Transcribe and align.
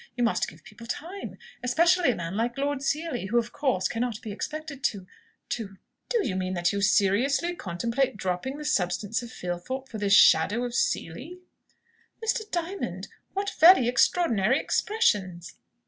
You 0.15 0.23
must 0.23 0.47
give 0.47 0.63
people 0.63 0.87
time. 0.87 1.37
Especially 1.61 2.09
a 2.09 2.15
man 2.15 2.35
like 2.35 2.57
Lord 2.57 2.81
Seely, 2.81 3.27
who 3.27 3.37
of 3.37 3.51
course 3.51 3.87
cannot 3.87 4.19
be 4.23 4.31
expected 4.31 4.83
to 4.85 5.05
to" 5.49 5.77
"Do 6.09 6.27
you 6.27 6.35
mean 6.35 6.55
that 6.55 6.73
you 6.73 6.81
seriously 6.81 7.55
contemplate 7.55 8.17
dropping 8.17 8.57
the 8.57 8.65
substance 8.65 9.21
of 9.21 9.29
Filthorpe, 9.31 9.87
for 9.89 9.99
this 9.99 10.13
shadow 10.15 10.63
of 10.63 10.73
Seely?" 10.73 11.41
"Mr. 12.25 12.49
Diamond! 12.49 13.09
What 13.33 13.51
very 13.59 13.87
extraordinary 13.87 14.59
expressions!" 14.59 15.53